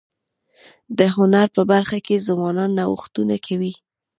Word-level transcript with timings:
د 0.97 0.99
هنر 1.15 1.47
په 1.55 1.61
برخه 1.71 1.97
کي 2.05 2.15
ځوانان 2.27 2.69
نوښتونه 2.79 3.35
کوي. 3.45 3.73